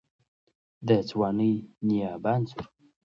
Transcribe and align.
د 0.87 0.89
ځوانۍ 1.09 1.53
نایابه 1.85 2.31
انځور 2.37 2.65